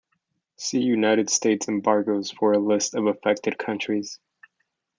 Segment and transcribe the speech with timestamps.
[0.55, 4.19] See United States embargoes for a list of affected countries.